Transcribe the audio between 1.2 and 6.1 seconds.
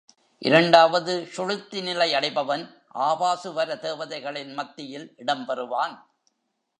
சுழுத்தி நிலை அடைபவன் ஆபாசுவர தேவதைகளின் மத்தியில் இடம்பெறுவான்.